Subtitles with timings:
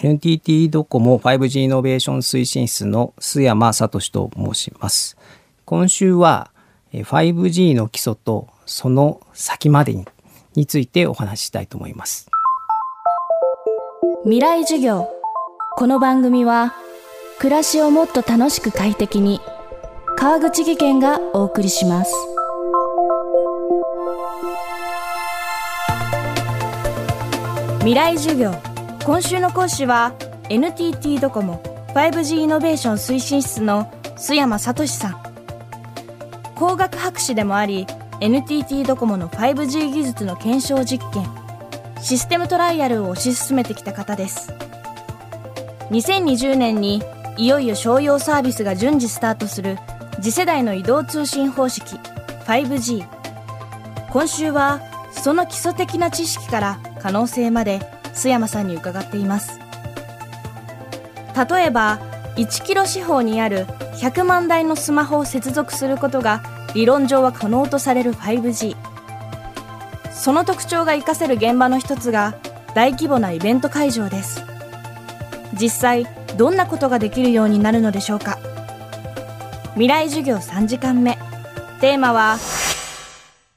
[0.00, 5.16] NTT ドコモ 5G イノベーション推進室の須山聡と申します。
[5.64, 6.52] 今週は
[6.92, 10.06] 5G の基礎とその先までに
[10.54, 12.30] についてお話ししたいと思います。
[14.22, 15.08] 未来授業
[15.76, 16.74] この番組は
[17.38, 19.40] 暮らしをもっと楽しく快適に
[20.16, 22.14] 川口義賢がお送りします。
[27.80, 28.67] 未来授業
[29.08, 30.12] 今週の講師は
[30.50, 31.62] NTT ドコモ
[31.94, 35.22] 5G イノベーション推進室の須山聡さん。
[36.54, 37.86] 工学博士でもあり
[38.20, 41.24] NTT ドコモの 5G 技術の検証実験
[42.02, 44.52] システムトライアルを推し進めてきた方です。
[45.88, 47.02] 2020年に
[47.38, 49.78] いよいよ商用サービスが順次スタートする
[50.20, 51.96] 次世代の移動通信方式
[52.44, 53.06] 5G
[54.10, 57.80] 今週はその基礎的な知識から可能性まで
[58.18, 59.60] 須山さんに伺っています。
[61.50, 62.00] 例えば
[62.36, 63.66] 1キロ四方にある
[64.00, 66.42] 100万台のスマホを接続することが
[66.74, 68.76] 理論上は可能とされる 5G
[70.12, 72.34] その特徴が活かせる現場の一つが
[72.74, 74.44] 大規模なイベント会場です。
[75.58, 78.38] 実際どんなことができるようになるのでしょうか。
[79.74, 81.16] 未来授業3時間目。
[81.80, 82.36] テーマは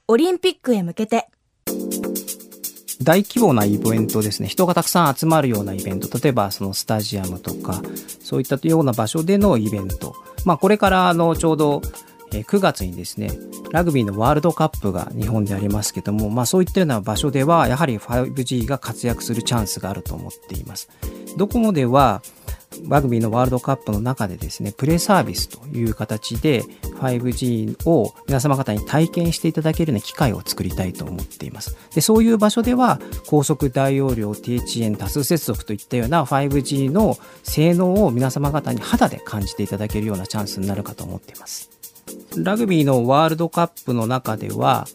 [0.08, 1.28] オリンピックへ向けて。
[3.02, 4.48] 大規模なイベントですね。
[4.48, 6.08] 人がたくさん集まるようなイベント。
[6.18, 7.80] 例えばそのスタジアムとか
[8.22, 10.14] そういったような場所でのイベント。
[10.44, 11.82] まあこれからあのちょうど
[12.30, 13.30] 9月にですね
[13.70, 20.88] ラグビーのワールドカップが日本でありますけども、まあ、そういったような場所ではやはり 5G が活躍するチャンスがあると思っています。
[21.36, 22.22] ドコモでは
[22.88, 26.62] ラグビーのワールドカップの中でですね、プレサービスという形で
[27.00, 31.76] 5G を皆様方に体験していただけるような機会を作りたいと思っています。
[31.94, 41.70] で、そういう場所では高速大容量低遅延多数接続といったような 5G の性能を皆様方に肌で感じていただけるようなチャンスになるかと思っています。
[42.36, 44.86] ラグビーのワールドカップの中では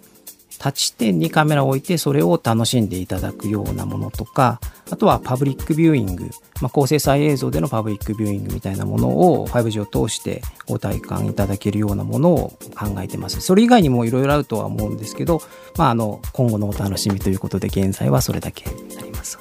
[0.63, 4.59] 立ち点にカメラを置いてそれを楽しんでいただくようなものとか
[4.90, 6.29] あとはパブリックビューイング、
[6.62, 13.41] まあ、高精細映像でのパブリックビューイングみたいなものを 5G を通してご体感いただけるようなものを考えてます。
[13.41, 15.41] それ以外にもいろいろあるとは思うんですけど、
[15.78, 19.39] まあ、あの今後のお楽しみということで現在はそれだけになります。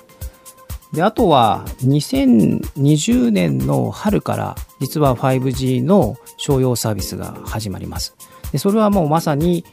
[0.92, 8.14] であとは2020年の春から実は 5G の商用サービスが始まります。
[8.52, 9.64] でそれはもうまさに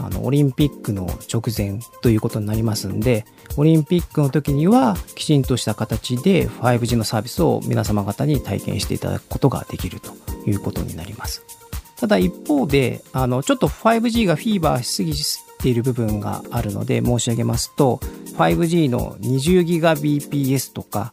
[0.00, 10.12] あのオリンピックの直前ということになりますんでオリンピックの時にはきちんとした形で 5G のサービスを皆様方に体験していただくことができると
[10.48, 11.44] いうことになります。
[11.96, 15.12] ただ一方であのちょっと 5G がフィーバーしすぎ
[15.60, 18.00] ている部分があるので申し上げますと
[18.38, 21.12] 5G の 20GBps とか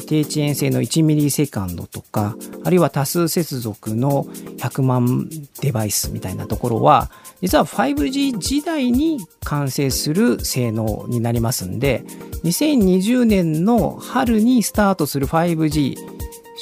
[0.00, 4.24] 低遅延性の1ミリセカンドとか、あるいは多数接続の
[4.58, 5.28] 100万
[5.60, 7.10] デバイスみたいなところは、
[7.40, 12.04] 実は 5G 時代に完成する性能になりますんで、
[12.44, 15.96] 2020年の春にスタートする 5G、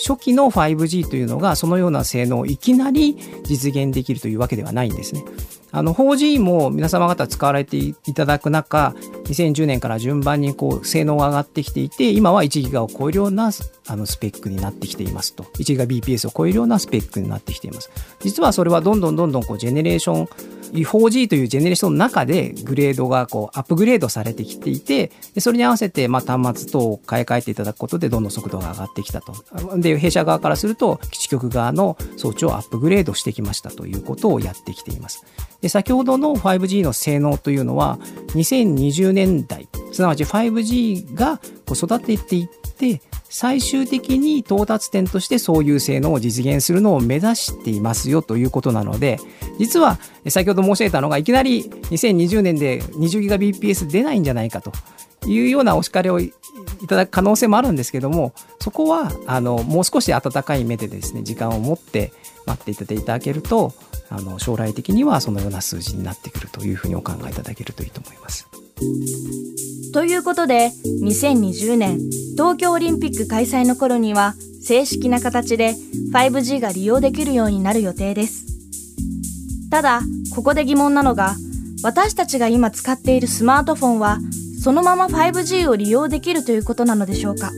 [0.06, 5.24] 初期の 5G というのがそのような性能をいきなり実現できるというわけではないんですね。
[5.70, 8.94] あの 4G も皆様方使われていただく中
[9.32, 13.50] 2010年から順番にこう性能が上がってきていて今は1ギガを超えるような
[13.86, 15.44] あのスペックになってきていますと。
[15.44, 17.90] 1ギガ BPS を超えるようなスペックになってきています。
[18.20, 20.28] 実はそれはどんどんどんどんこうジェネレーション
[20.72, 29.34] 4G というジェネレーションの中でグレードがこうアップグレードされてきていてでそれに合わせてまあ端末等を買い替えていただくことでどんどん速度が上がってきたと。
[29.76, 35.24] で弊社側からすると基地局側の装置をアップグレードしてきましたということをやってきています。
[35.60, 37.98] で先ほどの 5G の性能というのは
[38.34, 49.18] 2020年代すなわち 5G がこう育てていって最終的に到達点としてそういう性能を実現するのを目指していますよということなので
[49.58, 54.72] 実は先ほど申し上げたのがいきなり2020年で 20Gbps 出ないんじゃないかと
[55.26, 56.32] いうようなお叱りをい
[56.88, 62.12] ただく可能性もあるんですけどもそこはあのもう少し温かい目でですね時間を持って
[62.46, 63.72] 待っていただけると
[64.10, 68.51] あの将来的にはそのような数字になってくるというふうにお考えいただけるといいと思います。
[69.92, 70.70] ということで
[71.02, 71.98] 2020年
[72.32, 75.74] 東京オリンピック開催の頃には正式な形で
[76.12, 78.46] 5G が利用できるようになる予定です。
[79.70, 80.02] ただ
[80.34, 81.34] ここで疑問なのが
[81.82, 84.18] 私たちが今使っているスマートフォンは
[84.62, 87.50] そのまま 5G を利用できるということなのでしょうか？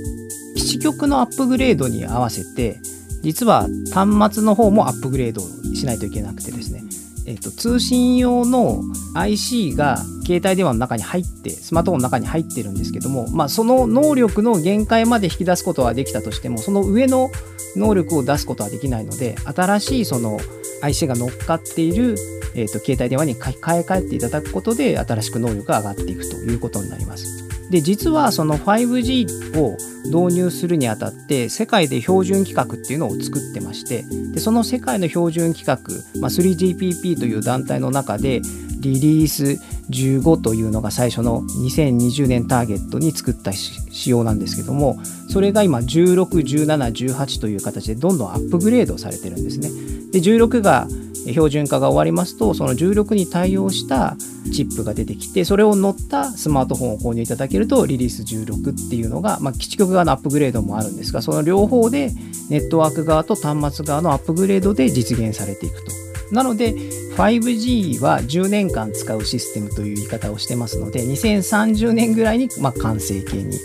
[0.56, 2.78] 基地局のアップグレードに合わせて
[3.22, 5.42] 実は端末の方もアップグレード
[5.74, 6.82] しないといけなくてですね
[7.26, 8.82] えっと、通信用の
[9.14, 17.30] IC が携帯電話の中に入ってスマートフォンの中に入ってるんですけども、まあ、その能力の限界まで引き出すことはできたとしてもその上の
[17.76, 20.38] 能力を出すことはできないので新しいその
[20.82, 22.16] IC が乗っかっている、
[22.54, 27.53] えっと、携帯電話に買い替えていただくことで新しく能力が上がっていくということになります。
[27.70, 38.42] で実はその 5G を導入するにあたって世界で標準規格っていうのを作ってましてでその世界の標準規格、まあ、3GPP という団体の中で
[38.80, 39.58] リリース
[39.90, 44.98] 15というのが最初の2020年ターゲットに作った仕様なんですけども
[45.30, 49.70] それが今161718という形でどんどんアップグレードされてるんですね。
[50.12, 50.86] で16が
[51.26, 54.16] 標準化が終わりますとその16に対応した
[54.54, 62.10] チップが出てきてそれを乗ったスマートフォンを購入いただけるとリリース16っていうのが、まあ、基地局側のアップグレードもあるんですがその両方で
[62.48, 65.92] ネットワーク側と端末側のアップグレードで実現されていくと。
[66.32, 73.56] なので 5G は10年間使うシステムという言い方をしてますので2030年ぐらいにま完成形に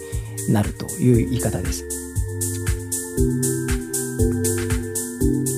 [0.51, 1.85] なるという言い方です。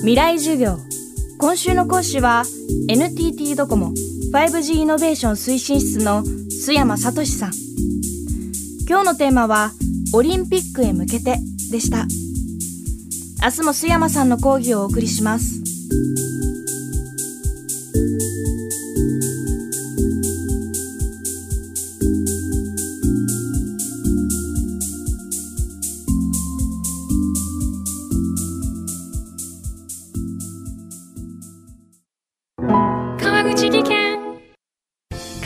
[0.00, 0.78] 未来授業
[1.38, 2.44] 今週の講師は
[2.88, 3.92] NTT ドコモ
[4.32, 7.52] 5G イノベーション推進室の須山聡さん。
[8.88, 9.72] 今日のテーマは
[10.14, 11.36] オリンピックへ向けて
[11.70, 12.06] でした。
[13.44, 15.60] 明日も須山さんの講義をお送りします。